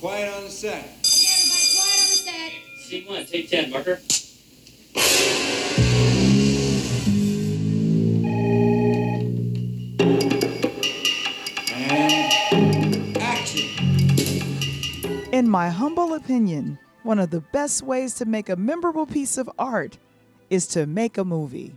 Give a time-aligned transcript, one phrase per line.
[0.00, 0.78] Quiet on the set.
[0.78, 0.86] Okay,
[1.36, 2.52] everybody, quiet on the set.
[2.78, 4.00] Scene one, take 10, marker.
[11.74, 13.68] And action.
[15.32, 19.50] In my humble opinion, one of the best ways to make a memorable piece of
[19.58, 19.98] art
[20.48, 21.74] is to make a movie.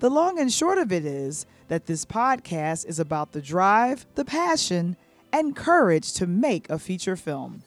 [0.00, 4.24] The long and short of it is that this podcast is about the drive, the
[4.24, 4.96] passion,
[5.34, 7.60] and courage to make a feature film.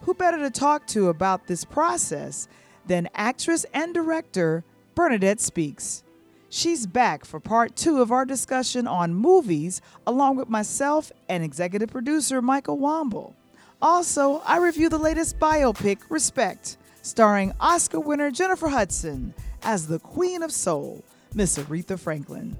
[0.00, 2.48] Who better to talk to about this process
[2.86, 4.64] than actress and director
[4.94, 6.02] Bernadette Speakes?
[6.48, 11.90] She's back for part two of our discussion on movies, along with myself and executive
[11.90, 13.34] producer Michael Wamble.
[13.82, 20.42] Also, I review the latest biopic, Respect, starring Oscar winner Jennifer Hudson as the Queen
[20.42, 22.56] of Soul, Miss Aretha Franklin.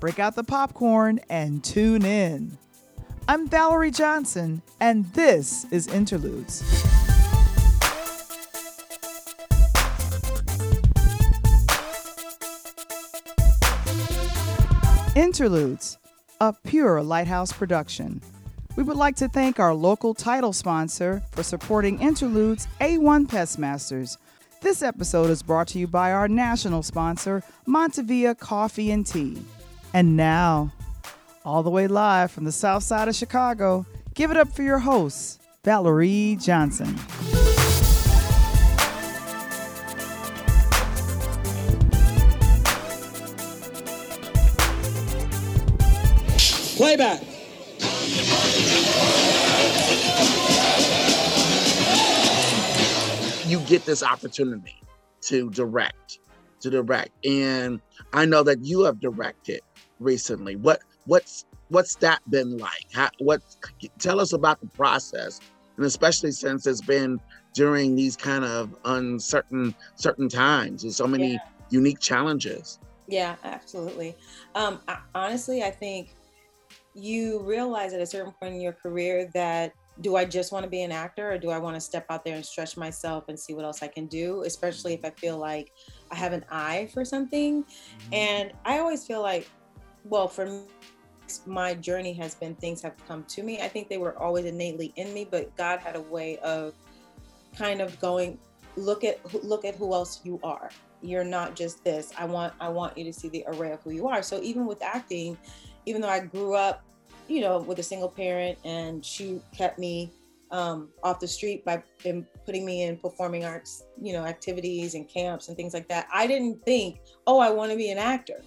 [0.00, 2.58] Break out the popcorn and tune in.
[3.28, 6.62] I'm Valarie Johnson, and this is Interludes.
[15.14, 15.98] Interludes,
[16.40, 18.20] a pure Lighthouse production.
[18.74, 24.16] We would like to thank our local title sponsor for supporting Interludes, A1 Pestmasters.
[24.62, 29.40] This episode is brought to you by our national sponsor, Montevia Coffee and Tea.
[29.94, 30.72] And now,
[31.44, 34.78] all the way live from the south side of Chicago, give it up for your
[34.78, 36.96] host, Valarie Johnson.
[46.76, 47.22] Playback.
[53.46, 54.82] you get this opportunity
[55.20, 56.20] to direct
[56.58, 57.82] to direct and
[58.14, 59.60] i know that you have directed
[60.00, 63.40] recently what what's what's that been like How, what
[63.98, 65.40] tell us about the process
[65.76, 67.20] and especially since it's been
[67.54, 71.38] during these kind of uncertain certain times and so many Yeah.
[71.70, 74.14] unique challenges Yeah, absolutely.
[74.54, 76.10] Um, I, honestly, I think
[76.94, 80.70] you realize at a certain point in your career that do I just want to
[80.70, 83.38] be an actor or do I want to step out there and stretch myself and
[83.38, 85.70] see what else I can do, especially if I feel like
[86.10, 87.64] I have an eye for something.
[88.12, 89.48] And I always feel like,
[90.04, 90.62] well, for me,
[91.46, 93.60] my journey has been things have come to me.
[93.60, 96.74] I think they were always innately in me, but God had a way of
[97.56, 98.38] kind of going,
[98.76, 100.70] look at look at who else you are.
[101.00, 102.12] You're not just this.
[102.18, 104.22] I want i want you to see the array of who you are.
[104.22, 105.36] So even with acting
[105.86, 106.84] even though i grew up
[107.28, 110.10] you know with a single parent and she kept me
[110.50, 115.08] um, off the street by in putting me in performing arts you know activities and
[115.08, 118.42] camps and things like that i didn't think oh i want to be an actor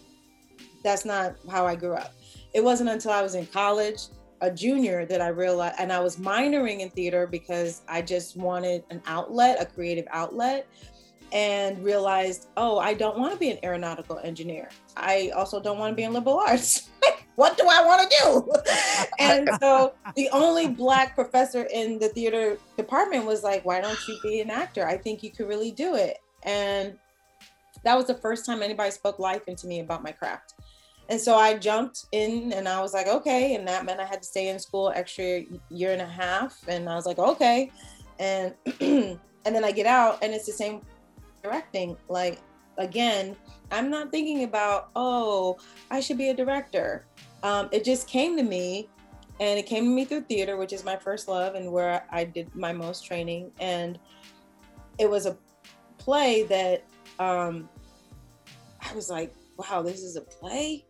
[0.85, 2.13] that's not how i grew up
[2.53, 4.03] it wasn't until i was in college
[4.41, 8.83] a junior that i realized and i was minoring in theater because i just wanted
[8.89, 10.67] an outlet a creative outlet
[11.31, 14.69] and realized, oh, I don't want to be an aeronautical engineer.
[14.95, 16.89] I also don't want to be in liberal arts.
[17.35, 18.53] what do I want to do?
[19.19, 24.17] and so the only black professor in the theater department was like, why don't you
[24.23, 24.87] be an actor?
[24.87, 26.17] I think you could really do it.
[26.43, 26.97] And
[27.83, 30.53] that was the first time anybody spoke life into me about my craft.
[31.09, 33.55] And so I jumped in and I was like, okay.
[33.55, 36.59] And that meant I had to stay in school extra year and a half.
[36.67, 37.71] And I was like, okay.
[38.19, 40.81] And and then I get out and it's the same
[41.45, 42.39] directing like
[42.79, 43.35] again
[43.71, 45.57] i'm not thinking about oh
[45.91, 47.05] i should be a director
[47.43, 48.89] um, it just came to me
[49.39, 52.23] and it came to me through theater which is my first love and where i
[52.23, 53.99] did my most training and
[54.97, 55.37] it was a
[55.99, 56.83] play that
[57.19, 57.69] um,
[58.81, 60.83] i was like wow this is a play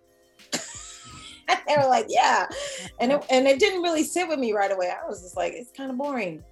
[1.68, 2.48] they were like yeah
[3.00, 5.54] and it, and it didn't really sit with me right away i was just like
[5.54, 6.44] it's kind of boring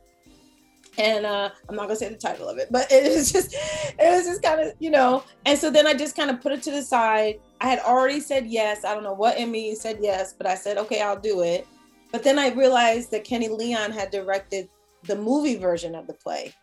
[0.97, 3.97] and uh, I'm not gonna say the title of it, but it was just it
[3.99, 5.23] was just kind of you know.
[5.45, 7.39] And so then I just kind of put it to the side.
[7.61, 8.85] I had already said yes.
[8.85, 11.67] I don't know what in me said yes, but I said okay, I'll do it.
[12.11, 14.69] But then I realized that Kenny Leon had directed
[15.03, 16.53] the movie version of the play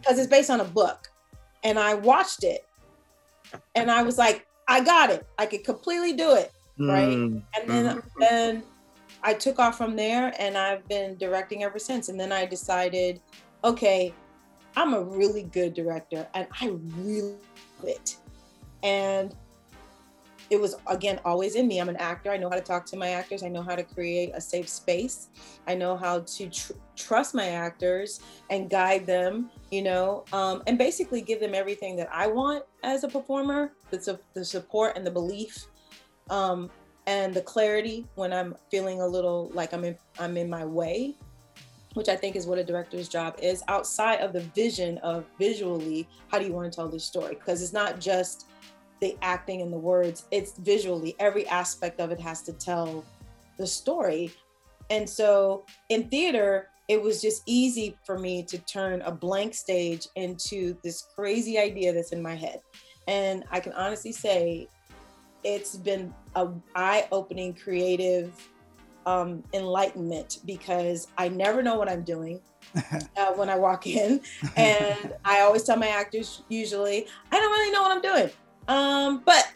[0.00, 1.08] because it's based on a book,
[1.62, 2.66] and I watched it,
[3.74, 5.26] and I was like, I got it.
[5.38, 7.16] I could completely do it, right?
[7.16, 8.62] Mm, And then then
[9.22, 12.08] I took off from there, and I've been directing ever since.
[12.08, 13.20] And then I decided
[13.64, 14.14] okay,
[14.76, 18.16] I'm a really good director and I really love it.
[18.84, 19.34] And
[20.50, 21.78] it was again always in me.
[21.80, 22.30] I'm an actor.
[22.30, 23.42] I know how to talk to my actors.
[23.42, 25.28] I know how to create a safe space.
[25.66, 30.78] I know how to tr- trust my actors and guide them, you know, um, and
[30.78, 35.04] basically give them everything that I want as a performer the, su- the support and
[35.06, 35.66] the belief
[36.30, 36.70] um,
[37.06, 41.16] and the clarity when I'm feeling a little like I'm in, I'm in my way
[41.94, 46.06] which I think is what a director's job is, outside of the vision of visually,
[46.28, 47.34] how do you want to tell this story?
[47.34, 48.46] Because it's not just
[49.00, 53.04] the acting and the words, it's visually, every aspect of it has to tell
[53.58, 54.32] the story.
[54.90, 60.06] And so in theater, it was just easy for me to turn a blank stage
[60.14, 62.60] into this crazy idea that's in my head.
[63.06, 64.68] And I can honestly say
[65.44, 68.48] it's been a eye-opening creative
[69.06, 72.40] um, enlightenment because I never know what I'm doing
[72.76, 74.20] uh, when I walk in,
[74.56, 78.30] and I always tell my actors usually I don't really know what I'm doing,
[78.68, 79.50] um, but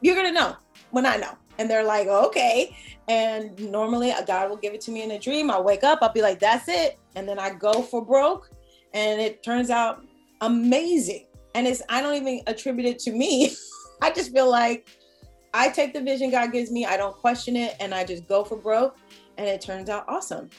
[0.00, 0.56] you're gonna know
[0.90, 2.76] when I know, and they're like, okay.
[3.06, 5.50] And normally, uh, God will give it to me in a dream.
[5.50, 8.50] I'll wake up, I'll be like, that's it, and then I go for broke,
[8.92, 10.04] and it turns out
[10.40, 11.26] amazing.
[11.54, 13.54] And it's I don't even attribute it to me.
[14.02, 14.88] I just feel like
[15.52, 18.44] I take the vision God gives me, I don't question it, and I just go
[18.44, 18.96] for broke,
[19.38, 20.50] and it turns out awesome.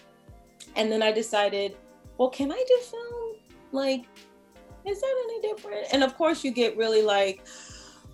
[0.75, 1.75] And then I decided,
[2.17, 3.35] well, can I do film?
[3.71, 4.05] Like,
[4.85, 5.87] is that any different?
[5.91, 7.45] And of course, you get really like,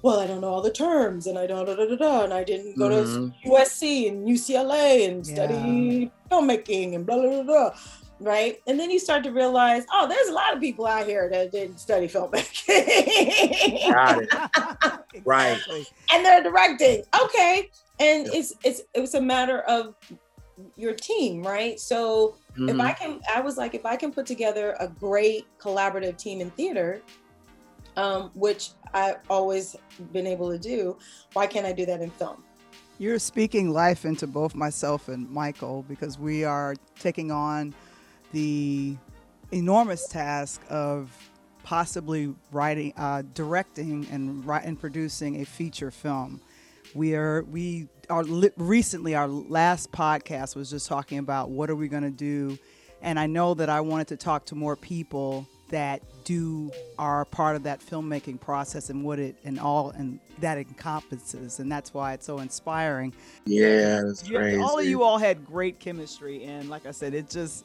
[0.03, 2.33] well, I don't know all the terms, and I don't, da, da, da, da, and
[2.33, 3.33] I didn't go Mhm.
[3.43, 5.33] to USC and UCLA and Yeah.
[5.33, 7.71] study filmmaking and blah, blah, blah, blah.
[8.19, 8.57] Right.
[8.67, 11.51] And then you start to realize, oh, there's a lot of people out here that
[11.51, 13.89] didn't study filmmaking.
[13.89, 14.29] Got it.
[15.25, 15.59] Right.
[16.13, 17.03] And they're directing.
[17.23, 17.69] Okay.
[17.99, 19.95] And it's it's it was a matter of
[20.75, 21.79] your team, right?
[21.79, 22.81] So if Mhm.
[22.81, 26.49] I can I was like, if I can put together a great collaborative team in
[26.51, 27.01] theater,
[27.97, 29.75] um, which I've always
[30.11, 30.97] been able to do,
[31.33, 32.43] why can't I do that in film?
[32.99, 37.73] You're speaking life into both myself and Michael because we are taking on
[38.31, 38.95] the
[39.51, 41.11] enormous task of
[41.63, 46.41] possibly writing, uh, directing, and and producing a feature film.
[46.93, 51.75] We are we are li- recently our last podcast was just talking about what are
[51.75, 52.57] we going to do,
[53.01, 56.69] and I know that I wanted to talk to more people that do
[56.99, 61.71] are part of that filmmaking process and what it and all and that encompasses, and
[61.71, 63.13] that's why it's so inspiring.
[63.45, 64.59] Yeah, that's You- crazy.
[64.61, 67.63] all of you all had great chemistry, and like I said, it just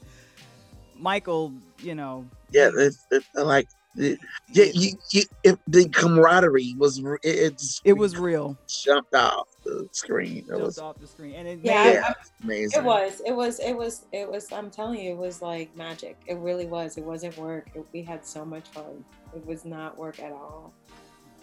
[0.99, 4.19] Michael, you know, yeah, it's, it's like, it,
[4.53, 7.19] yeah, you, you, it, the camaraderie was it.
[7.25, 8.57] it just it was real.
[8.69, 10.39] jumped off the screen.
[10.39, 12.13] It Jumped was off the screen, and it Yeah, made yeah,
[12.45, 12.81] amazing.
[12.81, 16.17] It was, it was, it was, it was, I'm telling you, it was like magic.
[16.27, 16.97] It really was.
[16.97, 17.71] It wasn't work.
[17.75, 19.05] It, we had so much fun.
[19.35, 20.73] It was not work at all.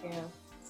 [0.04, 0.22] Yeah.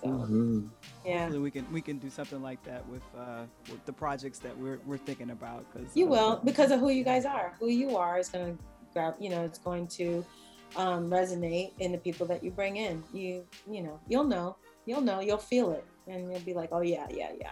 [0.02, 0.70] So, Mhm.
[1.06, 1.20] yeah.
[1.24, 4.58] Hopefully we can we can do something like that with uh, with the projects that
[4.58, 5.72] we're we're thinking about.
[5.74, 7.54] Cause You uh, will because of who you guys are.
[7.60, 8.64] Who you are is going to
[8.94, 9.16] grab.
[9.20, 10.26] You know, it's going to
[10.76, 13.04] um, resonate in the people that you bring in.
[13.14, 14.56] You, you know, you'll know.
[14.86, 15.20] You'll know.
[15.20, 17.52] You'll feel it, and you'll be like, oh yeah, yeah, yeah.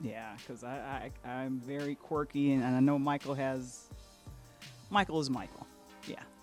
[0.00, 3.84] Yeah, because I, I I'm very quirky, and, and I know Michael has.
[4.90, 5.66] Michael is Michael.
[6.06, 6.22] Yeah.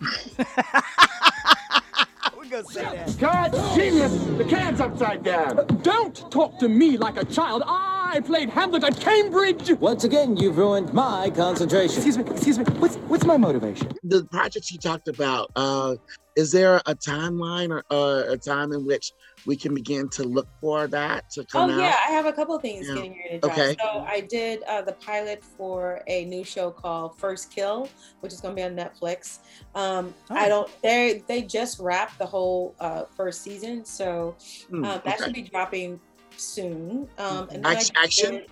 [2.36, 3.16] we're gonna say that.
[3.18, 4.12] God, genius!
[4.36, 5.66] The can's upside down.
[5.82, 7.62] Don't talk to me like a child.
[7.64, 9.72] I played Hamlet at Cambridge.
[9.78, 11.96] Once again, you've ruined my concentration.
[11.96, 12.64] Excuse me, excuse me.
[12.78, 13.92] What's what's my motivation?
[14.02, 15.96] The projects you talked about, uh,
[16.36, 19.12] is there a timeline or uh, a time in which
[19.44, 21.78] we can begin to look for that to Oh come out?
[21.80, 22.94] Oh, yeah, I have a couple of things Yeah.
[22.94, 23.58] getting ready to drop.
[23.58, 23.76] Okay.
[23.80, 27.88] So I did uh, the pilot for a new show called First Kill,
[28.20, 29.38] which is going to be on Netflix.
[29.74, 30.48] Um, I Oh.
[30.48, 30.82] don't.
[30.82, 34.36] They they just wrapped the whole uh, first season, so
[34.70, 35.24] Hmm, um, that okay.
[35.24, 36.00] should be dropping
[36.36, 37.08] soon.
[37.18, 38.30] Um, and then I action?
[38.32, 38.46] did-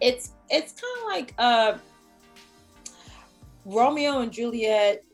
[0.00, 1.78] It's it's kind of like uh,
[3.64, 5.04] Romeo and Juliet,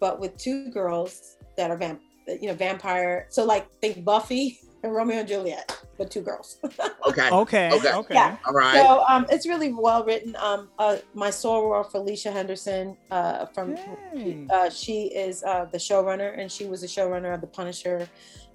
[0.00, 3.26] but with two girls that are vamp, you know, vampire.
[3.30, 6.58] So like think Buffy and Romeo and Juliet, but two girls.
[7.08, 7.30] Okay.
[7.30, 7.70] Okay.
[7.72, 7.92] Okay.
[7.94, 8.14] Okay.
[8.14, 8.36] Yeah.
[8.46, 8.76] All right.
[8.84, 10.36] So um, it's really well written.
[10.36, 13.74] Um, uh, my soror Felicia Henderson uh, from
[14.14, 14.46] Yay.
[14.52, 18.06] uh, she is uh, the showrunner, and she was the showrunner of The Punisher,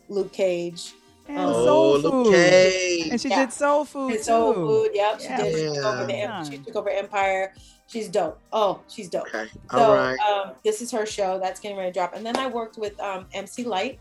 [0.07, 0.93] Luke Cage,
[1.27, 2.33] And oh, soul food.
[2.33, 3.07] Cage.
[3.11, 3.45] And she Yeah.
[3.45, 4.23] did soul food and too.
[4.23, 4.91] Soul Food.
[4.93, 5.37] Yep, she Yeah.
[5.37, 5.55] did.
[5.55, 6.43] She took, over the, Yeah.
[6.43, 7.53] she took over Empire.
[7.87, 8.39] She's dope.
[8.51, 9.27] Oh, she's dope.
[9.33, 9.49] Okay.
[9.71, 10.19] So All right.
[10.19, 12.99] um, this is her show that's getting ready to drop, and then I worked with
[12.99, 13.99] um, MC Lyte,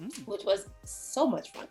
[0.00, 0.28] Mm.
[0.28, 1.66] which was so much fun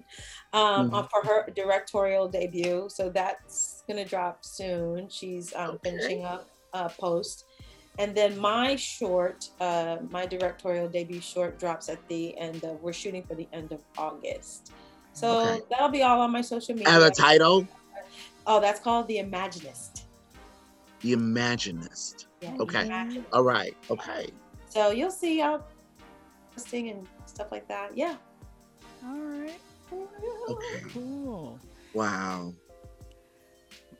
[0.51, 2.89] um, uh, for her directorial debut.
[2.89, 5.07] So that's gonna drop soon.
[5.09, 5.91] She's um, Okay.
[5.91, 7.45] finishing up uh, post,
[7.99, 12.81] and then my short, uh, my directorial debut short drops at the end of.
[12.81, 14.71] We're shooting for the end of August.
[15.13, 15.61] So Okay.
[15.69, 16.89] that'll be all on my social media.
[16.93, 17.67] And a title,
[18.45, 20.03] Oh, that's called The Imaginist.
[21.01, 22.27] The Imaginist.
[22.41, 22.85] Yeah, Okay.
[22.85, 23.75] Imagine- All right.
[23.89, 24.29] Okay.
[24.69, 25.59] So you'll see uh
[26.55, 27.97] posting and stuff like that.
[27.97, 28.15] Yeah.
[29.05, 29.59] All right.
[30.49, 30.83] Okay.
[30.93, 31.59] Cool.
[31.93, 32.53] Wow.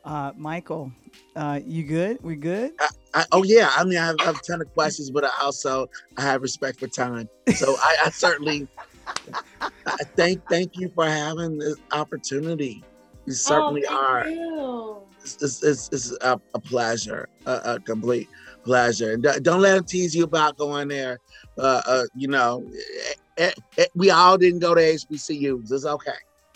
[0.04, 0.92] Uh, Michael,
[1.36, 2.22] uh, you good?
[2.22, 2.72] We good?
[3.14, 5.30] I, oh yeah, I mean I have, I have a ton of questions, but I
[5.42, 7.28] also I have respect for time.
[7.54, 8.68] So I, I certainly
[9.60, 12.82] I thank thank you for having this opportunity.
[13.26, 14.28] You certainly oh, thank are.
[14.28, 14.96] You.
[15.20, 18.28] It's, it's, it's, it's a, a pleasure, a, a complete
[18.64, 19.12] pleasure.
[19.12, 21.18] And don't- don't let them tease you about going there.
[21.58, 22.64] Uh, uh, you know,
[23.08, 25.70] eh, eh, eh, we all didn't go to HBCUs.
[25.72, 26.12] It's okay.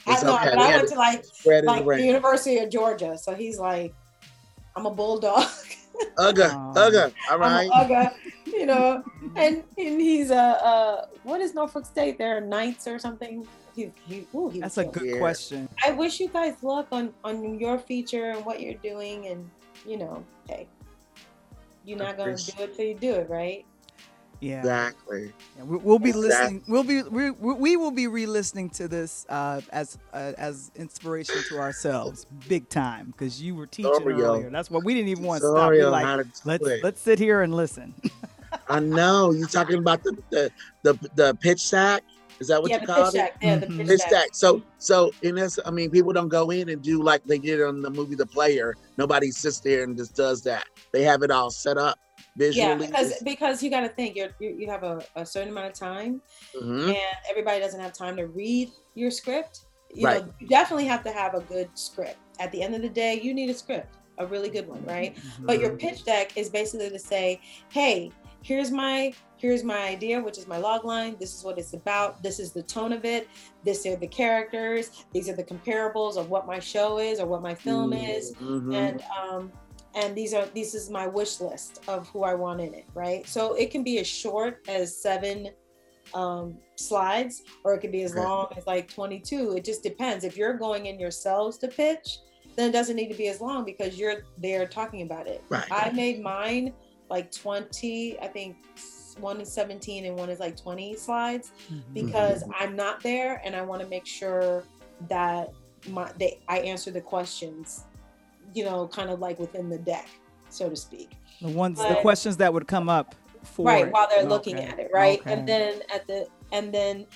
[0.06, 0.50] It's I know, okay.
[0.50, 1.24] but I went to to like
[1.64, 2.00] like the around.
[2.04, 3.94] University of Georgia, so he's like,
[4.76, 5.44] I'm a bulldog.
[6.18, 6.72] Ugga, Aw.
[6.74, 7.12] ugga.
[7.30, 8.14] All I'm a Ugga,
[8.46, 9.02] you know,
[9.36, 12.18] and and he's a uh, what is Norfolk State?
[12.18, 13.46] They're Knights or something.
[13.74, 15.18] He, he, ooh, he That's a good Yeah.
[15.18, 15.68] question.
[15.84, 19.48] I wish you guys luck on on your feature and what you're doing, and
[19.86, 20.66] you know, hey,
[21.84, 23.64] you're not gonna do it till you do it, right?
[24.42, 24.58] Yeah.
[24.58, 25.32] Exactly.
[25.56, 26.28] Yeah, we- We'll be Exactly.
[26.28, 26.64] listening.
[26.66, 31.36] We'll be we, we we will be re-listening to this uh, as uh, as inspiration
[31.48, 34.24] to ourselves, big time, because you were teaching Sorry, yo.
[34.34, 34.50] earlier.
[34.50, 35.58] That's what we didn't even want to stop.
[35.58, 36.82] Sorry like, how to do let's it.
[36.82, 37.94] let's sit here and listen.
[38.68, 40.50] I know you're talking about the the
[40.82, 42.02] the, the pitch stack.
[42.40, 43.18] Is that what yeah, you the call pitch it?
[43.18, 43.36] deck.
[43.40, 43.76] Yeah, the Mhm.
[43.78, 44.08] pitch Pitch deck.
[44.08, 44.28] stack.
[44.32, 47.62] So so in this, I mean, people don't go in and do like they did
[47.62, 48.74] on the movie The Player.
[48.98, 50.64] Nobody sits there and just does that.
[50.92, 51.96] They have it all set up
[52.36, 55.66] Yeah, because because you got to think you're, you you have a, a certain amount
[55.68, 56.20] of time,
[56.54, 56.88] Mhm.
[56.88, 56.96] and
[57.28, 59.60] everybody doesn't have time to read your script.
[59.94, 60.24] You Right.
[60.26, 62.16] know, you definitely have to have a good script.
[62.40, 65.14] At the end of the day, you need a script, a really good one, right?
[65.46, 65.60] But Mm-hmm.
[65.62, 68.10] your pitch deck is basically to say, hey,
[68.42, 71.16] here's my here's my idea, which is my log line.
[71.20, 72.22] This is what it's about.
[72.22, 73.28] This is the tone of it.
[73.64, 75.04] This are the characters.
[75.12, 78.72] These are the comparables of what my show is or what my film is Mhm.
[78.74, 79.52] and um
[79.94, 83.26] and these are this is my wish list of who I want in it, right?
[83.28, 85.50] So it can be as short as seven
[86.14, 90.36] um slides or it can be as long as like 22 it just depends if
[90.36, 92.18] you're going in yourselves to pitch
[92.56, 95.64] then it doesn't need to be as long because you're there talking about it Right.
[95.70, 96.74] i made mine
[97.08, 98.56] like 20 i think
[99.20, 101.82] one is 17 and one is like 20 slides Mhm.
[101.94, 104.64] because I'm not there and I want to make sure
[105.08, 105.50] that
[105.88, 107.84] my they I answer the questions,
[108.54, 110.08] you know, kind of like within the deck,
[110.48, 111.12] so to speak.
[111.40, 113.92] the ones, the questions that would come up for right, it.
[113.92, 115.20] while they're looking at it, right?
[115.20, 115.32] okay.
[115.32, 117.06] And then at the and then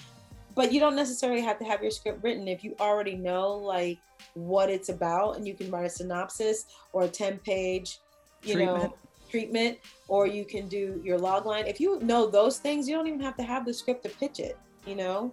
[0.57, 3.99] but you don't necessarily have to have your script written if you already know like
[4.35, 7.99] what it's about and you can write a synopsis or a 10 page,
[8.43, 8.93] you know, Treatment.
[9.31, 9.79] treatment
[10.09, 11.67] or you can do your log line.
[11.67, 14.41] If you know those things, you don't even have to have the script to pitch
[14.41, 15.33] it, you know?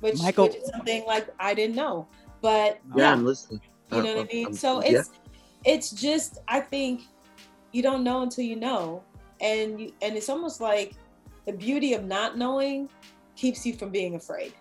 [0.00, 2.06] Which, Michael- which is something like I didn't know.
[2.40, 3.60] But Yeah, yeah, I'm listening.
[3.92, 4.46] You know what I mean?
[4.48, 4.98] um, So yeah.
[4.98, 5.10] it's
[5.64, 7.02] it's just I think
[7.72, 9.02] you don't know until you know.
[9.40, 10.94] And you and it's almost like
[11.46, 12.88] the beauty of not knowing
[13.36, 14.52] keeps you from being afraid.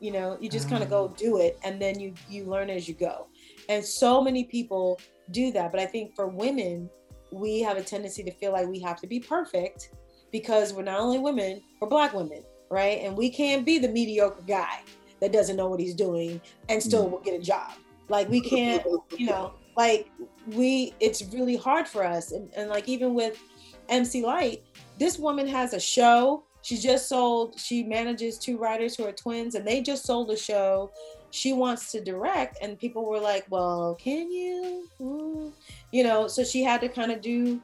[0.00, 2.86] You know, you just kind of go do it and then you you learn as
[2.88, 3.28] you go.
[3.68, 6.88] And so many people do that, but I think for women,
[7.32, 9.90] we have a tendency to feel like we have to be perfect
[10.32, 13.00] because we're not only women, we're black women, right?
[13.02, 14.82] And we can't be the mediocre guy
[15.20, 17.72] that doesn't know what he's doing and still will get a job.
[18.08, 18.84] Like we can't,
[19.16, 20.10] you know, like
[20.48, 22.32] we it's really hard for us.
[22.32, 23.40] And, and like even with
[23.88, 24.62] MC Lyte,
[24.98, 26.44] this woman has a show.
[26.62, 30.36] She just sold, she manages two writers who are twins, and they just sold a
[30.36, 30.90] show.
[31.30, 34.88] She wants to direct, and people were like, Well, can you?
[35.00, 35.52] Mm.
[35.92, 37.60] You know, so she had to kind of do,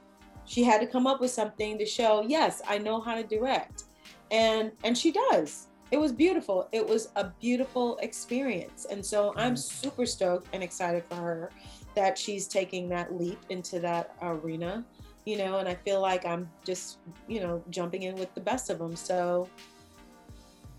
[0.46, 3.84] she had to come up with something to show, yes, I know how to direct.
[4.30, 5.68] And and she does.
[5.94, 6.68] It was beautiful.
[6.72, 8.86] It was a beautiful experience.
[8.90, 11.50] And so I'm super stoked and excited for her
[11.94, 14.84] that she's taking that leap into that arena
[15.24, 16.98] you know, and I feel like I'm just,
[17.28, 18.94] you know, jumping in with the best of them.
[18.94, 19.48] So,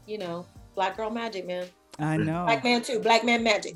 [0.05, 0.45] you know,
[0.75, 1.65] black girl magic, man.
[1.98, 2.45] I know.
[2.45, 3.00] Black man too.
[3.00, 3.75] Black man magic.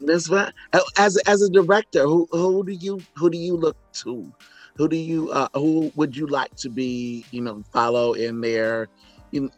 [0.00, 0.52] That's right.
[0.72, 4.32] Uh, As as a director, who who do you who do you look to?
[4.76, 7.24] Who do you uh, who would you like to be?
[7.30, 8.88] You know, follow in their, you know,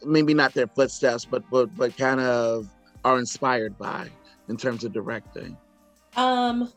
[0.03, 2.67] maybe not their footsteps, but but but kind of
[3.03, 4.09] are inspired by
[4.49, 5.57] in terms of directing.
[6.15, 6.71] Um.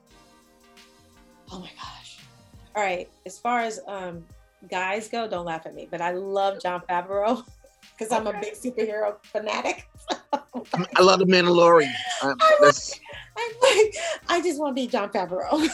[1.51, 2.19] Oh my gosh.
[2.75, 3.09] All right.
[3.27, 4.25] As far as um
[4.71, 7.45] guys go, don't laugh at me, but I love Jon Favreau
[7.99, 9.87] because I'm a big superhero fanatic.
[10.35, 11.93] I love the Mandalorian.
[12.23, 12.99] Uh, that's,
[13.37, 13.95] I'm like,
[14.29, 15.69] I just want to be Jon Favreau,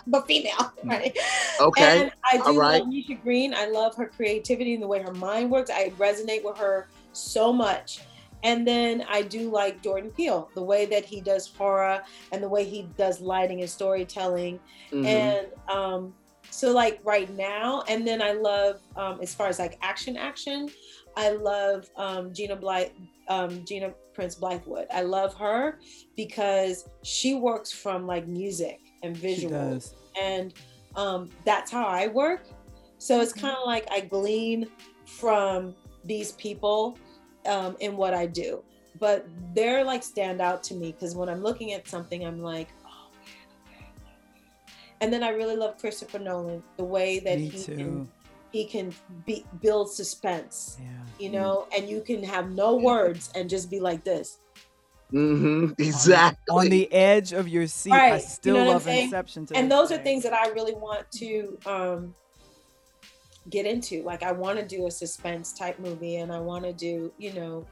[0.06, 1.16] but female, right?
[1.60, 2.82] Okay, And I do all right.
[2.82, 3.54] love Misha Green.
[3.54, 5.70] I love her creativity and the way her mind works.
[5.70, 8.00] I resonate with her so much.
[8.42, 12.48] And then I do like Jordan Peele, the way that he does horror and the
[12.48, 14.60] way he does lighting and storytelling.
[14.92, 15.06] mhm.
[15.06, 16.14] And um,
[16.50, 20.68] So like right now, and then I love um, as far as like action action,
[21.16, 22.90] I love um, Gina Blythe,
[23.28, 24.86] um, Gina Prince-Bythewood.
[24.92, 25.78] I love her
[26.16, 29.80] because she works from like music and She visual,
[30.20, 30.52] and
[30.96, 32.46] um, that's how I work.
[32.98, 33.40] So it's Mm-hmm.
[33.40, 34.68] kind of like I glean
[35.06, 36.98] from these people
[37.46, 38.62] um, in what I do,
[38.98, 42.68] but they're like stand out to me because when I'm looking at something, I'm like,
[42.84, 43.90] oh man, okay.
[45.00, 47.74] And then I really love Christopher Nolan, the way that Me he too.
[47.76, 48.08] can
[48.54, 48.94] he can
[49.26, 50.86] be, build suspense, Yeah.
[51.18, 54.38] you know, and you can have no words and just be like this.
[55.12, 55.72] Mm-hmm.
[55.76, 56.38] Exactly.
[56.56, 57.92] On the edge of your seat.
[57.92, 58.22] I Right.
[58.22, 58.86] You still know love?
[58.86, 59.46] Inception.
[59.46, 62.14] To and this those are things that I really want to um,
[63.50, 64.04] get into.
[64.04, 67.32] Like I want to do a suspense type movie, and I want to do, you
[67.32, 67.66] know,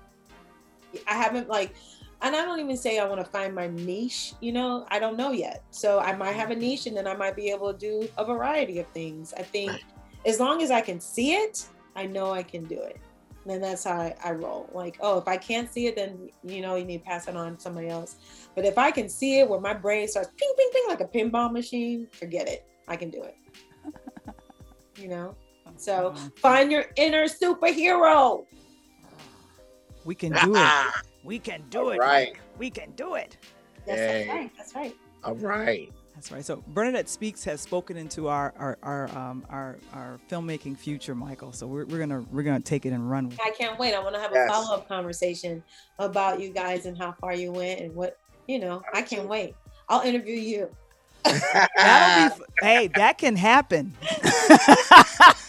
[1.06, 1.74] I haven't like,
[2.22, 4.34] and I don't even say I want to find my niche.
[4.40, 5.62] You know, I don't know yet.
[5.70, 8.24] So I might have a niche, and then I might be able to do a
[8.24, 9.32] variety of things.
[9.36, 9.82] I think Right.
[10.26, 12.98] As long as I can see it, I know I can do it.
[13.48, 14.70] And that's how I, I roll.
[14.72, 17.36] Like, oh, if I can't see it, then you know you need to pass it
[17.36, 18.16] on to somebody else.
[18.54, 21.06] But if I can see it, where my brain starts ping, ping, ping like a
[21.06, 22.64] pinball machine, forget it.
[22.86, 23.36] I can do it.
[24.96, 25.34] you know.
[25.76, 28.44] So find your inner superhero.
[30.04, 30.92] we can do it.
[31.24, 31.98] We can do it.
[32.00, 32.34] Right.
[32.58, 33.36] We can do it.
[33.86, 34.24] Yes, Hey.
[34.26, 34.50] that's right.
[34.56, 34.96] That's right.
[35.22, 35.92] All right.
[36.14, 36.44] That's right.
[36.44, 41.52] So Bernadette Speakes has spoken into our our our um, our, our filmmaking future, Michael.
[41.52, 43.40] So we're, we're gonna we're gonna take it and run with it.
[43.44, 43.94] I can't wait.
[43.94, 44.50] I want to have a Yes.
[44.50, 45.62] follow up conversation
[45.98, 48.82] about you guys and how far you went and what you know.
[48.92, 49.54] I can't wait.
[49.88, 50.70] I'll interview you.
[51.24, 53.94] That'll be hey, that can happen.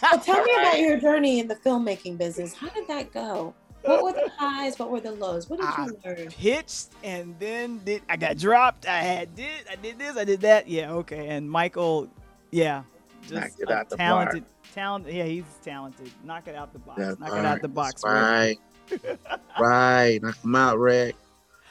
[0.02, 2.54] Well, tell me about your journey in the filmmaking business.
[2.54, 3.54] How did that go?
[3.84, 4.80] What were the highs?
[4.80, 5.50] What were the lows?
[5.50, 6.28] What did Ah, you learn?
[6.30, 8.88] Pitched and then did I got dropped.
[8.88, 10.68] I had did I did this, I did that.
[10.68, 11.28] Yeah, okay.
[11.30, 12.08] And Michael,
[12.52, 12.84] yeah,
[13.22, 15.14] just Knocked out the talented, talented.
[15.14, 16.12] Yeah, he's talented.
[16.24, 17.00] Knock it out the box.
[17.00, 18.02] That's Knock it out the box.
[18.02, 18.58] That's Right.
[19.60, 20.20] right.
[20.22, 21.16] Knock them out, Rick.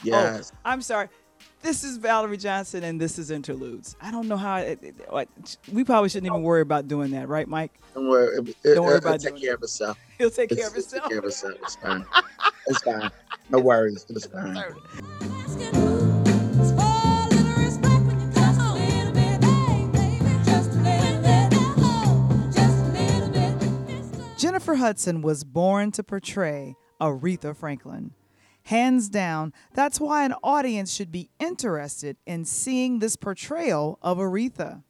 [0.03, 0.53] Yes.
[0.65, 1.09] I'm sorry.
[1.63, 3.97] This is Valarie Johnson, and this is Interludes.
[4.01, 4.57] I don't know how.
[4.57, 5.29] It, it,
[5.73, 7.73] we probably shouldn't even worry about doing that, right, Mike?
[7.95, 8.37] Don't worry.
[8.65, 9.97] It, Don't worry it, about take care of itself.
[10.19, 11.11] He'll take care of it's take himself.
[11.11, 11.55] care of itself.
[11.63, 12.05] It's fine.
[12.67, 13.11] It's fine.
[13.51, 14.05] No worries.
[14.09, 14.57] It's fine.
[24.37, 28.13] Jennifer Hudson was born to portray Aretha Franklin.
[28.65, 34.83] Hands down, that's why an audience should be interested in seeing this portrayal of Aretha.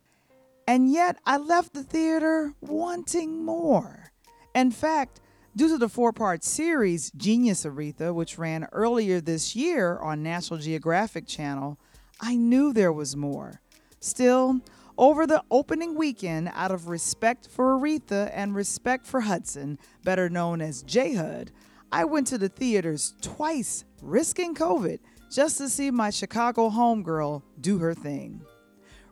[0.66, 4.12] And yet, I left the theater wanting more.
[4.54, 5.20] In fact,
[5.56, 10.60] due to the four part series Genius Aretha, which ran earlier this year on National
[10.60, 11.78] Geographic Channel,
[12.20, 13.60] I knew there was more.
[13.98, 14.60] Still,
[14.98, 20.60] over the opening weekend, out of respect for Aretha and respect for Hudson, better known
[20.60, 21.50] as J Hud,
[21.92, 24.98] I went to the theaters twice, risking COVID,
[25.30, 28.40] just to see my Chicago homegirl do her thing.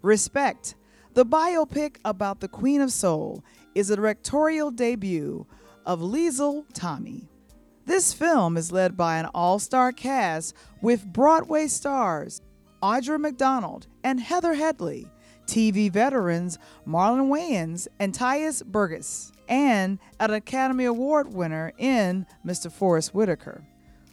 [0.00, 0.76] Respect,
[1.12, 5.46] the biopic about the Queen of Soul, is a directorial debut
[5.84, 7.28] of Liesl Tommy.
[7.84, 12.40] This film is led by an all star cast with Broadway stars
[12.82, 15.06] Audra McDonald and Heather Headley,
[15.50, 22.70] TV veterans Marlon Wayans and Tituss Burgess, and an Academy Award winner in Mr.
[22.70, 23.64] Forest Whitaker.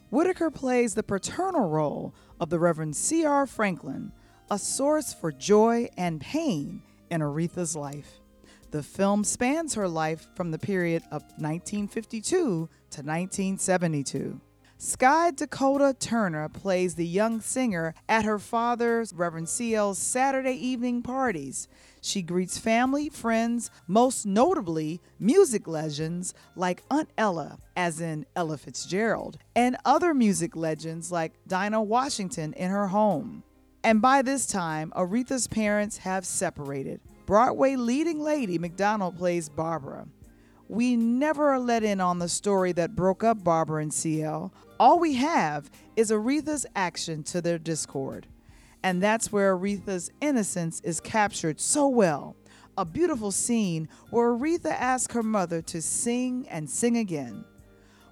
[0.09, 3.45] Whitaker plays the paternal role of the Reverend C.L.
[3.45, 4.11] Franklin,
[4.49, 8.19] a source for joy and pain in Aretha's life.
[8.71, 14.41] The film spans her life from the period of 1952 to 1972.
[14.79, 21.67] Skye Dakota Turner plays the young singer at her father's, Reverend CL's, Saturday evening parties.
[21.99, 29.39] She greets family, friends, most notably music legends like Aunt Ella, as in Ella Fitzgerald,
[29.55, 33.41] and other music legends like Dinah Washington in her home.
[33.83, 37.01] And by this time, Aretha's parents have separated.
[37.25, 40.07] Broadway leading lady McDonald plays Barbara.
[40.69, 44.51] We never are let in on the story that broke up Barbara and CL.
[44.79, 48.27] All we have is Aretha's action to their discord.
[48.83, 52.35] And that's where Aretha's innocence is captured so well.
[52.77, 57.43] A beautiful scene where Aretha asks her mother to sing and sing again.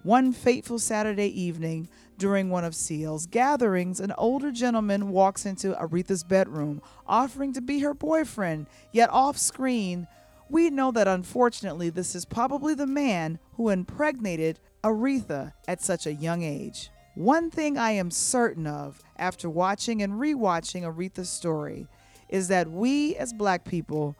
[0.03, 6.23] One fateful Saturday evening, during one of CL's gatherings, an older gentleman walks into Aretha's
[6.23, 10.07] bedroom, offering to be her boyfriend, yet off screen,
[10.49, 16.13] we know that unfortunately this is probably the man who impregnated Aretha at such a
[16.13, 16.89] young age.
[17.15, 21.87] One thing I am certain of after watching and rewatching Aretha's story
[22.29, 24.15] is that we as black people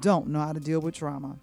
[0.00, 1.38] don't know how to deal with trauma.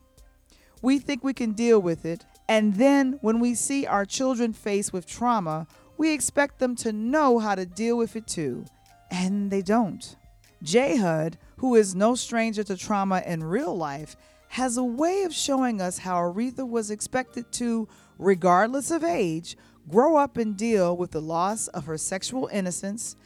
[0.82, 4.92] We think we can deal with it, and then when we see our children faced
[4.92, 5.68] with trauma,
[5.98, 8.66] we expect them to know how to deal with it too,
[9.10, 10.16] and they don't.
[10.64, 14.16] J HUD, who is no stranger to trauma in real life,
[14.48, 19.58] has a way of showing us how Aretha was expected to, regardless of age,
[19.90, 23.18] grow up and deal with the loss of her sexual innocence,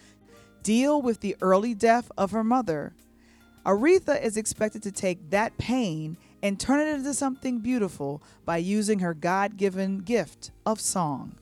[0.64, 2.94] deal with the early death of her mother.
[3.66, 9.00] Aretha is expected to take that pain and turn it into something beautiful by using
[9.00, 11.36] her God given gift of song.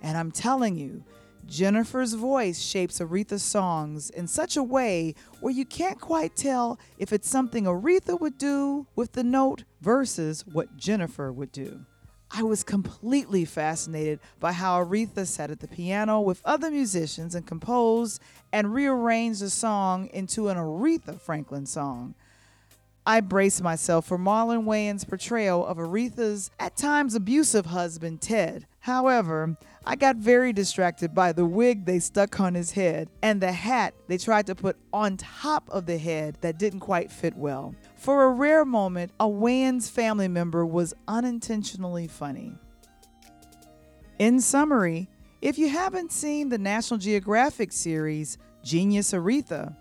[0.00, 1.04] And I'm telling you,
[1.52, 7.12] Jennifer's voice shapes Aretha's songs in such a way where you can't quite tell if
[7.12, 11.84] it's something Aretha would do with the note versus what Jennifer would do.
[12.30, 17.46] I was completely fascinated by how Aretha sat at the piano with other musicians and
[17.46, 22.14] composed and rearranged the song into an Aretha Franklin song.
[23.04, 28.66] I braced myself for Marlon Wayans' portrayal of Aretha's at times abusive husband, Ted.
[28.82, 33.52] However, I got very distracted by the wig they stuck on his head and the
[33.52, 37.76] hat they tried to put on top of the head that didn't quite fit well.
[37.94, 42.54] For a rare moment, a Wayans family member was unintentionally funny.
[44.18, 45.08] In summary,
[45.40, 49.76] if you haven't seen the National Geographic series Genius Aretha,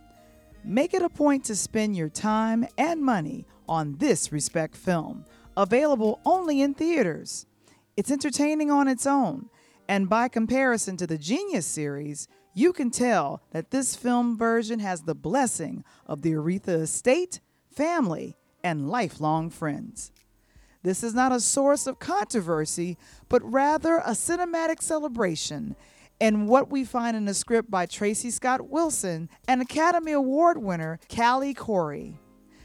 [0.63, 5.25] make it a point to spend your time and money on this Respect film,
[5.57, 7.47] available only in theaters.
[7.97, 9.49] It's entertaining on its own,
[9.87, 15.01] and by comparison to the Genius series, you can tell that this film version has
[15.01, 20.11] the blessing of the Aretha estate, family, and lifelong friends.
[20.83, 22.97] This is not a source of controversy,
[23.29, 25.75] but rather a cinematic celebration
[26.19, 30.99] and what we find in the script by Tracy Scott Wilson and Academy Award winner
[31.13, 32.17] Callie Khouri.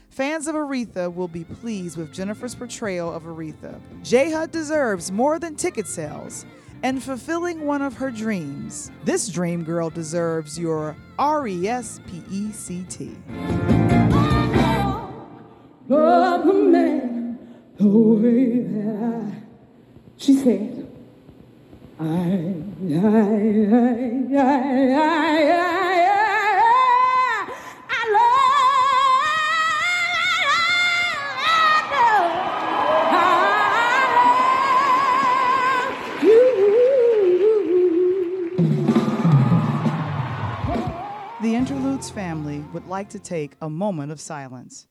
[0.09, 3.79] Fans of Aretha will be pleased with Jennifer's portrayal of Aretha.
[4.03, 6.45] J HUD deserves more than ticket sales
[6.83, 8.91] and fulfilling one of her dreams.
[9.03, 13.15] This dream girl deserves your R E S P E C T.
[15.87, 17.39] Love a man
[17.77, 19.41] the way that I,
[20.17, 20.91] she said.
[21.99, 22.55] I, I,
[22.91, 23.77] I,
[24.35, 25.76] I, I, I,
[42.87, 44.87] like to take a moment of silence.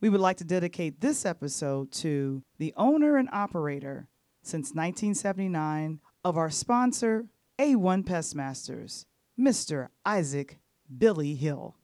[0.00, 4.08] We would like to dedicate this episode to the owner and operator
[4.42, 7.26] since 1979 of our sponsor,
[7.58, 9.06] A1 Pestmasters,
[9.38, 9.88] Mr.
[10.04, 10.58] Isaac
[10.98, 11.76] Billy Hill.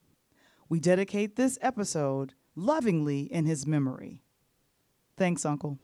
[0.69, 4.21] We dedicate this episode lovingly in his memory.
[5.17, 5.79] Thanks, Uncle.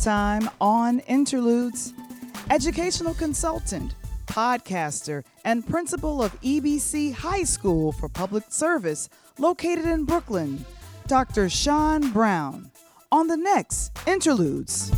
[0.00, 1.92] Next time on Interludes,
[2.48, 10.64] educational consultant, podcaster, and principal of EBC High School for Public Service located in Brooklyn,
[11.06, 11.50] Dr.
[11.50, 12.70] Sean Brown.
[13.12, 14.90] On the next Interludes.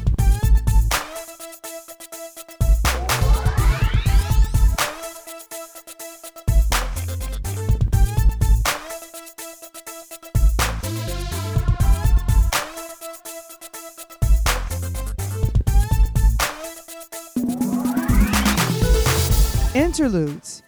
[20.02, 20.64] Interludes.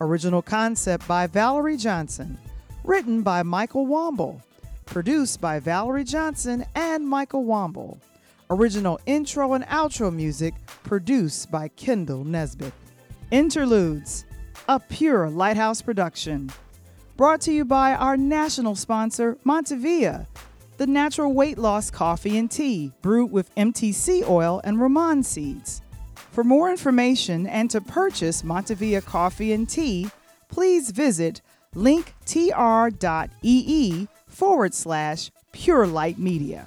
[0.00, 2.36] Original concept by Valarie Johnson.
[2.82, 4.42] Written by Michael Wamble.
[4.86, 7.98] Produced by Valarie Johnson and Michael Wamble.
[8.50, 12.72] Original intro and outro music produced by Kendall Nesbitt.
[13.30, 14.24] Interludes.
[14.66, 16.50] A pure Lighthouse production.
[17.16, 20.26] Brought to you by our national sponsor, Montevia,
[20.78, 25.82] the natural weight loss coffee and tea brewed with MTC oil and Ramon seeds.
[26.32, 30.08] For more information and to purchase Montevia coffee and tea,
[30.48, 31.42] please visit
[31.76, 32.48] linktr.ee
[34.28, 36.66] forward slash Pure Light Media.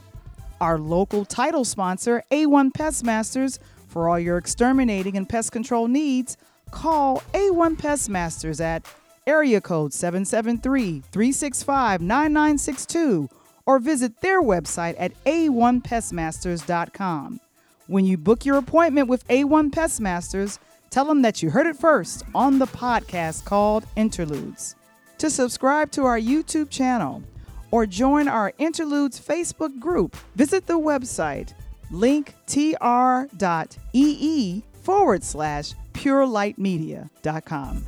[0.61, 6.37] Our local title sponsor, A1 Pestmasters, for all your exterminating and pest control needs,
[6.69, 8.85] call A1 Pestmasters at
[9.25, 13.29] area code 773 365 9962
[13.65, 17.39] or visit their website at a1pestmasters.com.
[17.87, 20.57] When you book your appointment with A1 Pest Masters,
[20.89, 24.75] tell them that you heard it first on the podcast called Interludes.
[25.19, 27.21] To subscribe to our YouTube channel
[27.69, 31.53] or join our Interludes Facebook group, visit the website
[31.91, 32.63] linktr.ee
[34.81, 37.85] forward slash purelightmedia.com.